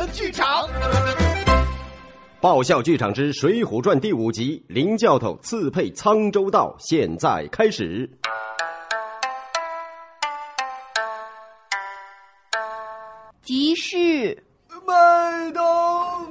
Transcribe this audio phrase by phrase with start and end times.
[0.00, 0.66] 的剧场。
[2.40, 8.08] 爆笑剧场之《水浒传》第五集《林教头刺配沧州道》，现在开始。
[13.42, 14.42] 集市，
[14.86, 15.62] 麦冬，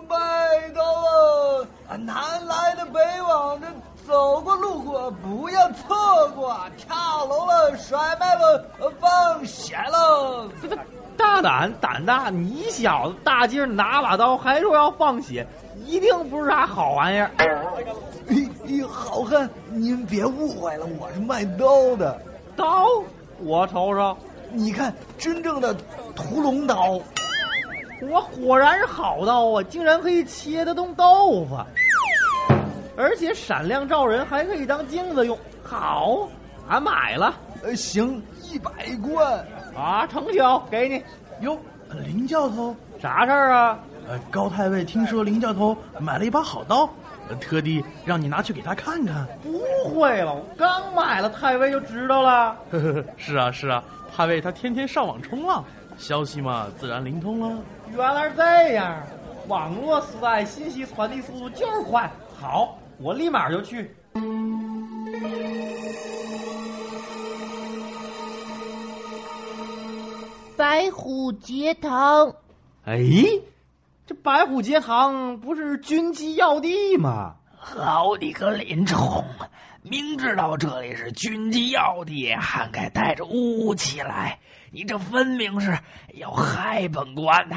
[0.08, 0.84] 麦冬
[1.88, 1.96] 啊！
[1.96, 3.68] 南来的北往，的
[4.08, 8.66] 走过路过不要错过，跳楼了，甩卖了，
[9.00, 10.50] 放血了。
[11.20, 15.46] 大胆胆大，你小子大街上拿把刀还说要放血，
[15.86, 17.30] 一定不是啥好玩意儿。
[18.30, 22.18] 咦，好汉，您别误会了，我是卖刀的。
[22.56, 22.86] 刀，
[23.40, 24.18] 我瞅瞅。
[24.54, 25.76] 你看，真正的
[26.16, 27.00] 屠龙刀，
[28.02, 29.64] 我果然是好刀啊！
[29.64, 31.60] 竟然可以切得动豆腐，
[32.96, 35.38] 而且闪亮照人，还可以当镜子用。
[35.62, 36.30] 好，
[36.70, 37.36] 俺买了。
[37.62, 38.72] 呃，行，一百
[39.04, 39.46] 贯
[39.80, 41.04] 啊，成交，给你。
[41.40, 41.58] 哟，
[42.06, 43.80] 林教头，啥事儿啊？
[44.10, 46.90] 呃，高太尉听说林教头买了一把好刀，
[47.40, 49.26] 特地让你拿去给他看看。
[49.42, 52.58] 不会了，我刚买了，太尉就知道了。
[52.72, 53.84] 呵呵，是啊，是啊。
[54.16, 55.64] 太尉他天天上网冲浪，
[55.98, 57.58] 消息嘛自然灵通了。
[57.96, 59.02] 原来是这样，
[59.48, 62.12] 网络时代信息传递速度就是快。
[62.38, 63.96] 好，我立马就去。
[70.60, 72.36] 白虎节堂。
[72.84, 73.00] 哎，
[74.06, 77.36] 这白虎节堂不是军机要地吗？
[77.58, 79.24] 好你个林冲！
[79.84, 84.38] 明知道这里是军机要地，还敢带着武器来？
[84.70, 85.80] 你这分明是
[86.16, 87.56] 要害本官呐！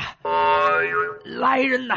[1.24, 1.96] 来人呐，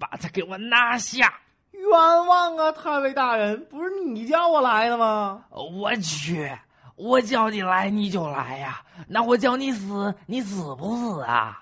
[0.00, 1.32] 把他给我拿下！
[1.70, 5.44] 冤枉啊，太尉大人，不是你叫我来的吗？
[5.50, 6.50] 我去，
[7.00, 8.82] 我叫你来你就来呀？
[9.08, 11.58] 那我叫你死，你死不死啊？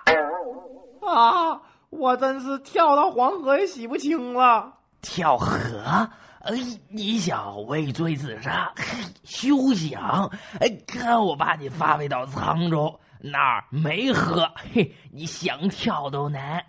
[1.00, 1.60] 啊！
[1.90, 4.74] 我真是跳到黄河也洗不清了。
[5.00, 6.10] 跳河？
[6.40, 6.54] 哎，
[6.88, 8.72] 你想畏罪自杀？
[8.76, 10.30] 嘿，休想！
[10.60, 16.64] 哎，看我把你发配到沧州，那儿没河，嘿，你想跳都难。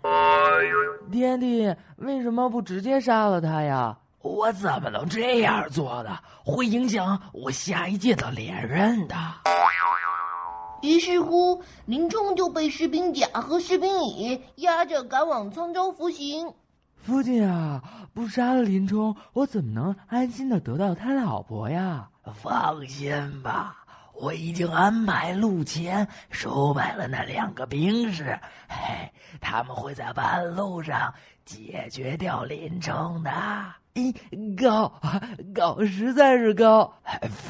[1.10, 3.98] 爹地，为什么不直接杀了他呀？
[4.22, 6.18] 我怎么能这样做的？
[6.44, 9.16] 会影响我下一届的连任的。
[10.82, 16.52] 于是乎，林冲就被士兵甲和士兵乙押着赶往沧州服刑。
[16.96, 17.82] 父亲啊，
[18.12, 22.08] 不杀了林冲，我怎么能安心的得到他老婆呀？
[22.34, 23.76] 放心吧，
[24.14, 28.38] 我已经安排陆谦收买了那两个兵士，
[28.68, 29.10] 嘿，
[29.40, 31.12] 他们会在半路上
[31.44, 33.30] 解决掉林冲的。
[33.94, 34.14] 咦，
[34.62, 34.92] 高
[35.52, 36.92] 高实在是高！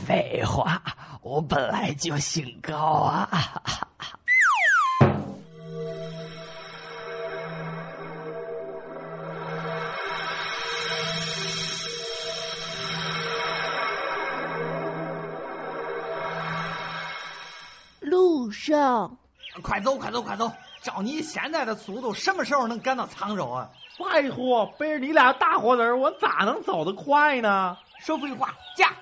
[0.06, 0.80] 废话，
[1.20, 3.28] 我本来就姓高啊。
[18.00, 19.16] 路上，
[19.62, 20.50] 快走，快走，快走！
[21.00, 23.66] 照你现在的速度，什么时候能赶到沧州啊？
[23.98, 27.76] 拜托，背着你俩大活人，我咋能走得快呢？
[28.00, 28.92] 说废话，驾！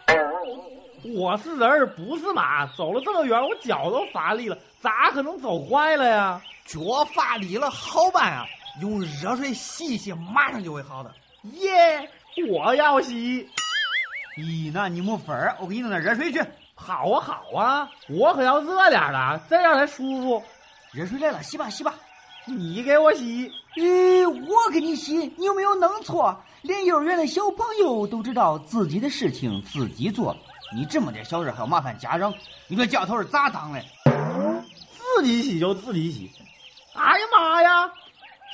[1.16, 6.40] 我是人，不是马，走了这么远，我脚都乏力了，咋可能走坏了呀？
[6.64, 8.46] 脚乏力了，好办啊！
[8.80, 11.10] 用热水洗一洗，马上就会好的。
[11.42, 12.08] 耶！
[12.48, 13.48] 我要洗。
[14.36, 16.40] 咦，那你没法儿，我给你弄点热水去。
[16.76, 20.42] 好啊，好啊，我可要热点的，这样才舒服。
[20.92, 21.94] 热水来了，洗吧，洗吧。
[22.46, 23.50] 你给我洗？
[23.76, 26.34] 咦，我给你洗，你有没有弄错？
[26.62, 30.34] 连幼儿园的小朋友都知道自己的事情自己做，
[30.74, 32.32] 你这么点小事还要麻烦家长，
[32.66, 33.84] 你说教头是咋当的？
[34.96, 36.30] 自己洗就自己洗。
[36.94, 37.92] 哎呀妈呀！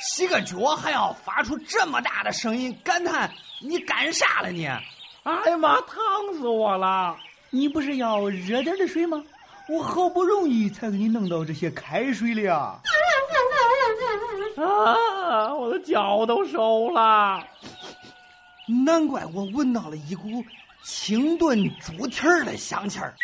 [0.00, 3.30] 洗个脚还要发出这么大的声音，感叹
[3.60, 4.66] 你干啥了你？
[4.66, 5.96] 哎呀妈，烫
[6.32, 7.16] 死我了！
[7.50, 9.22] 你不是要热点的水吗？
[9.68, 12.80] 我好不容易才给你弄到这些开水了呀！
[14.56, 17.42] 啊，我的脚都熟了。
[18.84, 20.44] 难怪我闻到了一股
[20.84, 23.14] 清炖猪蹄儿的香气儿。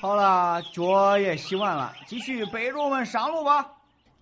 [0.00, 3.66] 好了，脚也洗完了，继续背着我们上路吧。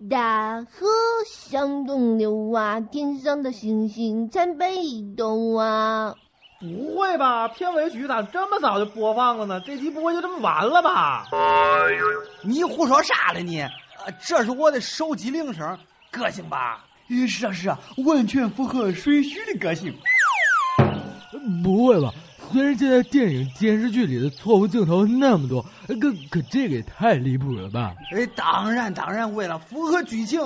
[0.09, 0.87] 大河
[1.25, 4.75] 向东流啊，天上的星星参北
[5.15, 6.15] 斗啊。
[6.59, 7.47] 不会吧？
[7.49, 9.59] 片尾曲咋这么早就播放了呢？
[9.65, 11.27] 这集不会就这么完了吧？
[12.41, 13.65] 你胡说啥了你？
[14.25, 15.77] 这是我的手机铃声，
[16.11, 16.85] 个性吧？
[17.27, 19.93] 是啊是啊，完全符合水许的个性。
[21.63, 22.11] 不会吧？
[22.51, 25.95] 虽然现在电影、电视剧里的错误镜头那么多，可
[26.29, 27.93] 可这个也太离谱了吧？
[28.15, 30.39] 哎，当然当然，为了符合剧情，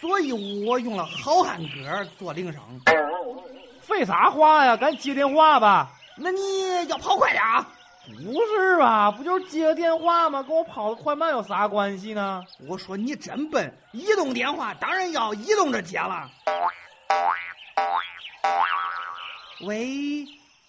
[0.00, 2.60] 所以我用了好汉歌做铃声。
[3.88, 4.76] 废啥话呀？
[4.76, 5.90] 赶紧接电话吧。
[6.16, 7.66] 那你要跑快点啊！
[8.22, 9.10] 不是吧？
[9.10, 10.42] 不就是接个电话吗？
[10.42, 12.42] 跟我跑得快慢有啥关系呢？
[12.68, 16.30] 我说你真笨，移动电话当然要移动着接了。
[19.66, 20.24] 喂，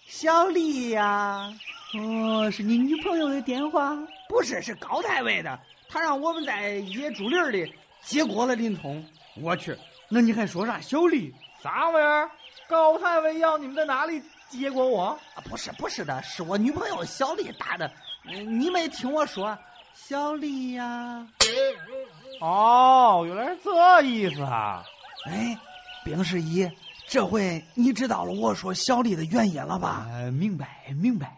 [0.06, 1.52] 小丽呀、
[1.94, 3.96] 哦，是你女朋友的电话？
[4.28, 5.58] 不是，是高太尉的，
[5.88, 9.04] 他让我们在野竹林里接过了林冲。
[9.42, 9.76] 我去，
[10.08, 11.34] 那你还说啥小丽？
[11.62, 12.30] 啥玩意儿？
[12.68, 15.18] 高太尉要你们在哪里接过我？
[15.34, 17.90] 啊，不是，不是的，是我女朋友小丽打的。
[18.24, 19.56] 嗯你没听我说，
[19.94, 21.26] 小丽呀、
[22.40, 24.84] 哦，原来是这意思啊！
[25.26, 25.58] 哎，
[26.04, 26.70] 兵十一，
[27.08, 30.06] 这回你知道了我说小丽的原因了吧？
[30.10, 31.36] 呃，明白明白。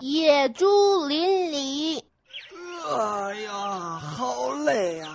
[0.00, 5.08] 野猪林里，哎呀，好累呀、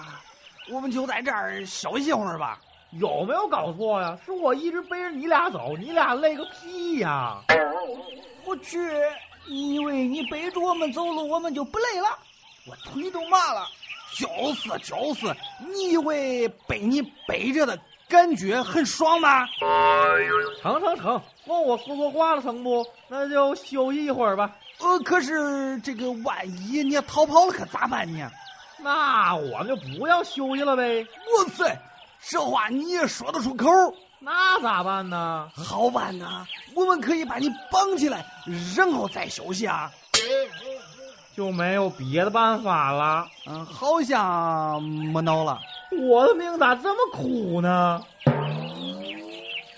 [0.69, 2.59] 我们就在这儿休息会儿吧。
[3.00, 4.18] 有没有搞错呀？
[4.25, 7.38] 是我一直背着你俩走，你俩累个屁呀！
[8.45, 8.77] 我去，
[9.47, 12.19] 你以为你背着我们走路，我们就不累了？
[12.68, 13.65] 我腿都麻了。
[14.15, 17.79] 就是就是，你以为被你背着的
[18.09, 19.47] 感觉很爽吗？
[20.62, 22.86] 成成成，问我说错话了成不？
[23.07, 24.53] 那就休息一会儿吧。
[24.79, 28.29] 呃，可是这个万一你要逃跑了，可咋办呢？
[28.79, 31.01] 那我们就不要休息了呗。
[31.03, 31.79] 哇塞，
[32.27, 33.67] 这话你也说得出口？
[34.19, 35.49] 那咋办呢？
[35.55, 38.25] 好办呐，我们可以把你绑起来，
[38.75, 39.91] 然后再休息啊。
[41.35, 43.27] 就没有别的办法了。
[43.47, 45.59] 嗯，好像没脑了。
[45.99, 48.01] 我的命咋这么苦呢？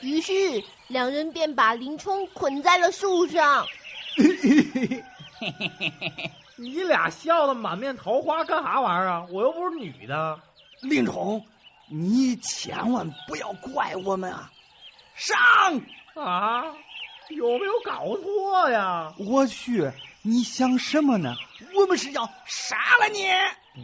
[0.02, 0.34] 于是
[0.88, 3.66] 两人便把林冲捆在了树上。
[6.58, 9.26] 你俩笑得满面桃花干啥玩意儿啊？
[9.30, 10.40] 我又不是女的。
[10.82, 11.44] 林冲，
[11.90, 14.50] 你千万不要怪我们啊！
[15.16, 15.38] 上！
[16.16, 16.64] 啊？
[17.30, 19.14] 有没有搞错呀？
[19.18, 19.92] 我去，
[20.22, 21.36] 你想什么呢？
[21.76, 23.26] 我们是要杀了你！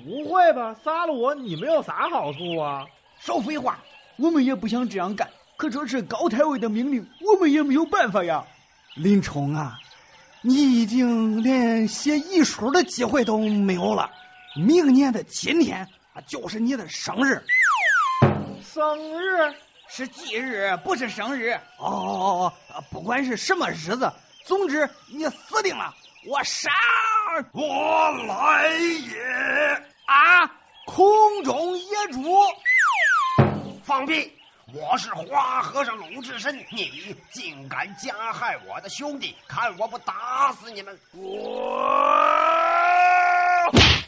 [0.03, 0.75] 不会吧？
[0.83, 2.85] 杀了我，你们有啥好处啊？
[3.19, 3.79] 少废话！
[4.17, 8.45] 我们也不想这样干，可这是高太尉的命令，我们也没有办法呀。
[8.95, 9.77] 林冲啊，
[10.43, 14.09] 你已经连写遗书的机会都没有了。
[14.55, 17.39] 明年的今天啊，就是你的生日。
[18.63, 19.53] 生日
[19.87, 21.51] 是忌日，不是生日。
[21.77, 24.11] 哦哦哦，不管是什么日子，
[24.43, 25.93] 总之你死定了。
[26.27, 26.71] 我杀！
[27.51, 29.21] 我来也！
[30.05, 30.51] 啊！
[30.85, 32.35] 空中野猪！
[33.83, 34.31] 放屁！
[34.73, 40.97] 我是花和尚鲁智深，你竟敢加害我的兄弟，看我不打死你们！
[41.11, 41.81] 我，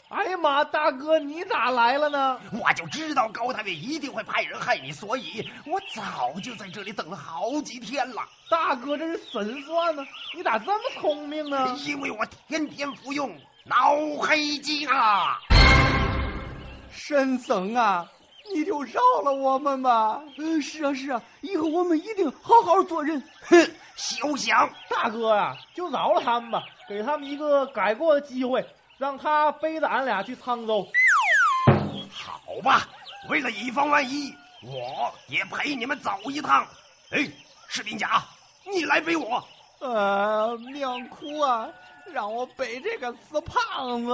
[0.08, 2.40] 哎呀妈，大哥你咋来了呢？
[2.54, 8.22] 我就知道高太尉一定会派人害你，所以我早就在这里等了好几天了。
[8.50, 11.76] 大哥这是神算呢，你咋这么聪明呢？
[11.80, 15.40] 因为我天天服用脑黑金啊！
[16.90, 18.10] 神僧啊！
[18.52, 20.22] 你就饶了我们吧！
[20.38, 23.22] 嗯，是啊是啊，以后我们一定好好做人。
[23.46, 24.70] 哼，休想！
[24.90, 28.66] 大哥呀、啊，就饶了他们吧，给他们一个改过的机会，
[28.98, 30.88] 让他背着俺俩去沧州。
[32.12, 32.88] 好吧，
[33.30, 36.68] 为了以防万一，我也陪你们走一趟。
[37.12, 37.28] 哎，
[37.70, 38.22] 士兵甲，
[38.66, 39.44] 你来背我。
[39.80, 41.70] 呃，命苦啊，
[42.12, 44.12] 让我背这个死胖子。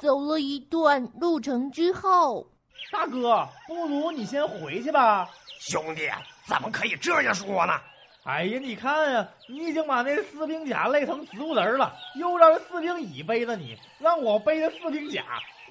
[0.00, 2.46] 走了一段路程之后，
[2.90, 5.28] 大哥，不如你先回去吧。
[5.58, 6.10] 兄弟，
[6.46, 7.78] 怎么可以这样说呢？
[8.24, 15.22] 哎呀，你看呀，你已经把那四兵甲累成植物人了，又让四兵乙背着你，让我背着四兵甲，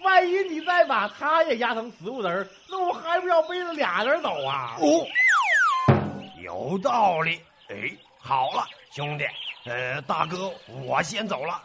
[0.04, 4.78] 万一你再把他也压成植物人，那我还不要背着俩人走啊？
[4.80, 5.08] 哦，
[6.44, 7.42] 有道理。
[7.70, 7.76] 哎，
[8.20, 9.26] 好了，兄弟，
[9.66, 10.52] 呃，大哥，
[10.86, 11.60] 我先走了。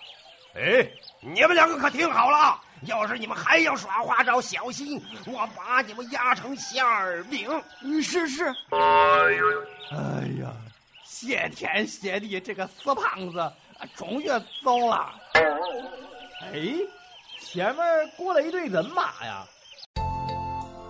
[0.56, 0.88] 哎，
[1.20, 7.50] 你们两个可听好了，要是你们还要耍花招，小心我把你们压成馅儿饼。
[8.00, 8.44] 是是。
[8.70, 10.52] 哎呀，
[11.04, 13.52] 谢天谢地，这个死胖子
[13.96, 14.28] 终于
[14.64, 15.12] 走了。
[16.42, 16.52] 哎，
[17.40, 17.84] 前面
[18.16, 19.44] 过来一队人马呀！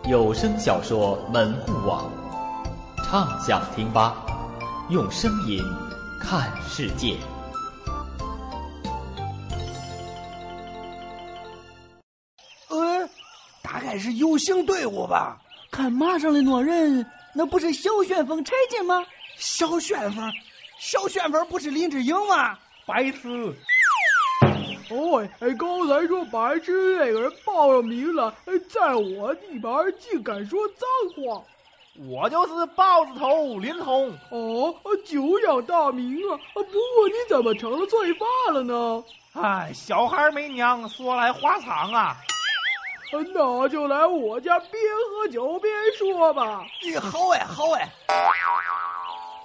[0.06, 2.12] 有声小说门户网，
[3.02, 4.26] 畅想听吧，
[4.90, 5.64] 用声音
[6.20, 7.16] 看世界。
[13.84, 15.38] 概是游行队伍吧？
[15.70, 19.04] 看马上的那人，那不是小旋风柴进吗？
[19.36, 20.32] 小旋风，
[20.78, 22.56] 小旋风不是林志颖吗？
[22.86, 23.54] 白痴！
[24.90, 28.32] 哦，哎，刚才说白痴那个人报了名了，
[28.68, 30.86] 在我地盘竟敢说脏
[31.16, 31.42] 话！
[32.08, 34.12] 我就是豹子头林冲。
[34.30, 34.74] 哦，
[35.04, 36.38] 久仰大名啊！
[36.52, 39.04] 不过你怎么成了罪犯了呢？
[39.32, 42.16] 哎，小孩没娘，说来话长啊。
[43.32, 44.72] 那就来我家边
[45.10, 46.64] 喝酒边说吧。
[46.82, 47.88] 你好哎，好哎。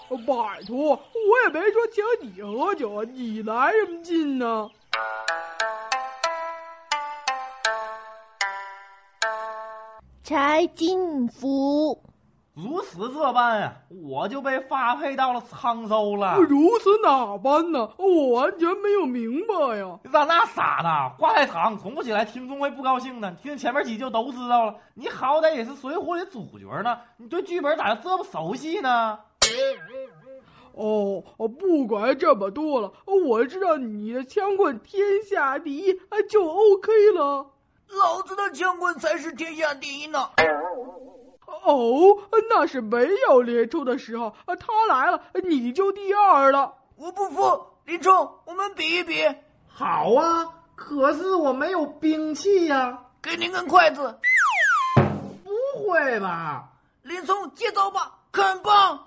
[0.09, 4.69] 拜托，我也没说请你喝酒，你来什么劲呢？
[10.23, 12.01] 柴进府，
[12.61, 13.73] 如此这般啊，
[14.03, 16.37] 我就被发配到了沧州了。
[16.39, 17.89] 如此哪般呢？
[17.97, 19.97] 我完全没有明白呀。
[20.03, 21.09] 你咋那傻呢？
[21.17, 23.31] 话太长，重复起来听众会不高兴的。
[23.41, 24.75] 听前面几就都知道了。
[24.93, 29.19] 你好歹也是《水浒》的主角呢，你对剧本咋这么熟悉呢？
[30.73, 35.93] 哦，不管这么多了，我知道你的枪棍天下第一，
[36.29, 37.47] 就 OK 了。
[37.91, 40.19] 老子的枪棍才是天下第一呢！
[41.63, 42.17] 哦，
[42.49, 46.73] 那是没有林冲的时候，他来了你就第二了。
[46.95, 49.23] 我不服，林冲，我们比一比。
[49.67, 52.99] 好啊，可是我没有兵器呀。
[53.21, 54.17] 给你根筷子。
[55.43, 56.69] 不会吧？
[57.03, 59.03] 林冲，接招吧，很棒。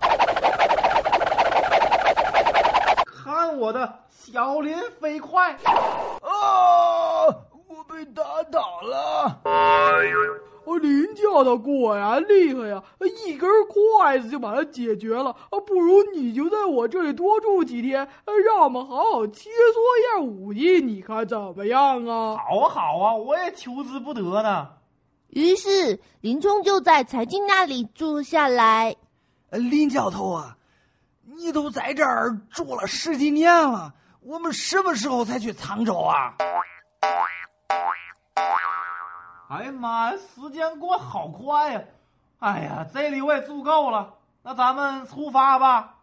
[3.05, 5.51] 看我的小林飞快！
[6.21, 7.25] 啊！
[7.67, 9.39] 我被打倒了！
[9.45, 10.03] 哦，
[10.77, 12.83] 林教头果然厉害呀，
[13.25, 15.31] 一根筷子就把它解决了。
[15.31, 18.07] 啊，不如你就在我这里多住几天，
[18.45, 19.53] 让我们好好切磋
[19.99, 22.35] 一下武艺，你看怎么样啊？
[22.37, 24.69] 好啊，好啊，我也求之不得呢。
[25.29, 28.95] 于是林冲就在柴进那里住下来。
[29.49, 30.57] 林教头啊，
[31.25, 36.35] 你都在这儿住了十几年了，我们什么时候才去沧州啊？
[39.49, 41.81] 哎呀妈呀，时间过好快呀！
[42.39, 45.95] 哎呀，这里我也住够了，那咱们出发吧。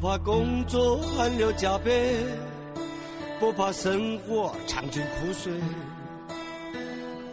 [0.00, 2.14] 不怕工作汗流浃背，
[3.40, 5.52] 不怕生活尝尽苦水。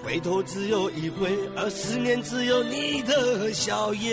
[0.04, 4.12] 回头只有一回，而思念只有你的笑颜。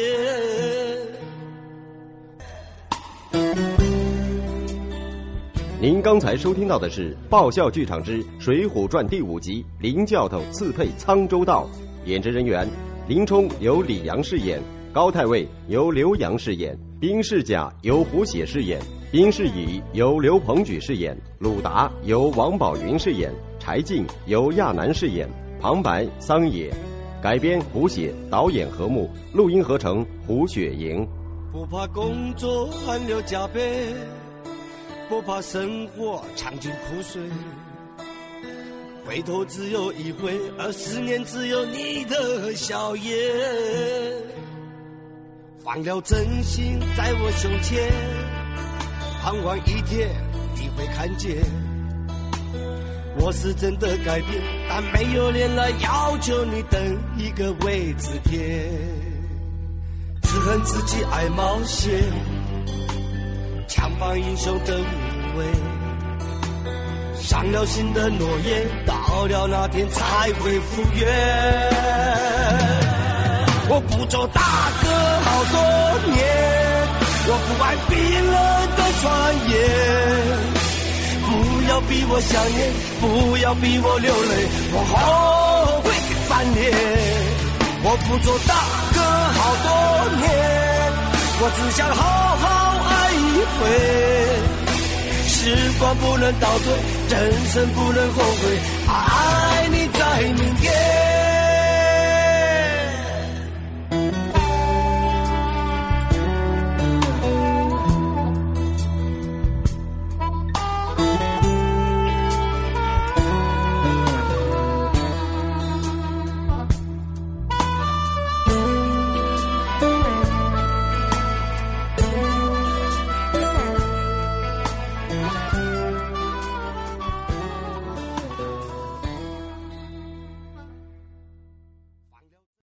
[5.81, 11.67] 您刚才收听到的是《爆笑剧场之水浒传》第五集《林教头刺配沧州道》，
[12.07, 12.69] 演职人员：
[13.09, 16.79] 林冲由李阳饰演，高太尉由刘洋饰演。
[17.03, 18.81] 兵士甲由胡写饰演，
[19.11, 25.29] 兵士乙由刘鹏举饰演，鲁达由王宝云饰演，柴进由亚楠饰演，
[25.61, 26.73] 旁白桑野，
[27.21, 31.05] 改编胡写，导演何木，录音合成胡雪莹。
[31.51, 33.93] 不怕工作汗流浃背，
[35.09, 37.21] 不怕生活尝尽苦水，
[39.05, 43.13] 回头只有一回，而思念只有你的笑颜。
[45.65, 47.89] 放了真心在我胸前，
[49.23, 50.11] 盼望一天
[50.57, 51.37] 你会看见。
[53.17, 58.69] 我是真的改变，但没有脸来要求你等一个位置天。
[60.23, 61.93] 只恨自己爱冒险，
[63.69, 65.47] 强放英雄的无畏。
[67.21, 72.12] 伤了心的诺言，到了那天才会复原。
[73.69, 74.43] 我不做大
[74.83, 74.89] 哥
[75.25, 75.57] 好多
[76.13, 76.21] 年，
[77.27, 77.95] 我不爱冰
[78.33, 78.37] 冷
[78.77, 79.03] 的传
[79.49, 79.53] 言。
[81.25, 81.31] 不
[81.69, 82.61] 要逼我想念，
[83.01, 83.03] 不
[83.39, 84.33] 要逼我流泪，
[84.75, 85.91] 我后悔
[86.29, 86.61] 翻脸。
[87.85, 88.55] 我不做大
[88.93, 89.01] 哥。
[89.39, 89.69] 好多
[90.19, 90.23] 年，
[91.41, 92.03] 我只想好
[92.37, 92.45] 好
[92.91, 93.25] 爱一
[93.57, 93.61] 回。
[95.27, 95.33] 时
[95.79, 96.67] 光不能倒退，
[97.09, 100.01] 人生不能后悔，爱你在
[100.35, 100.92] 明天。